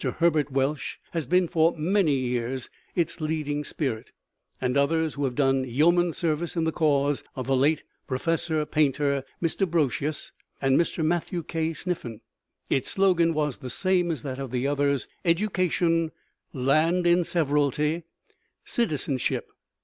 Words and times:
Herbert 0.17 0.51
Welsh 0.51 0.97
has 1.11 1.27
been 1.27 1.47
for 1.47 1.77
many 1.77 2.15
years 2.15 2.71
its 2.95 3.21
leading 3.21 3.63
spirit, 3.63 4.09
and 4.59 4.75
others 4.75 5.13
who 5.13 5.25
have 5.25 5.35
done 5.35 5.63
yeoman's 5.63 6.17
service 6.17 6.55
in 6.55 6.63
the 6.63 6.71
cause 6.71 7.23
are 7.35 7.43
the 7.43 7.55
late 7.55 7.83
Professor 8.07 8.65
Painter, 8.65 9.23
Mr. 9.43 9.69
Brosius, 9.69 10.31
and 10.59 10.75
Mr. 10.75 11.05
Matthew 11.05 11.43
K. 11.43 11.71
Sniffen. 11.73 12.21
Its 12.67 12.89
slogan 12.89 13.35
was 13.35 13.57
the 13.59 13.69
same 13.69 14.09
as 14.09 14.23
that 14.23 14.39
of 14.39 14.49
the 14.49 14.65
others: 14.65 15.07
Education; 15.23 16.11
Land 16.51 17.05
in 17.05 17.23
Severalty; 17.23 18.01
Citizenship! 18.65 19.51